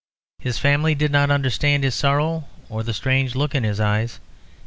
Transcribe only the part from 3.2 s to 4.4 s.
look in his eyes.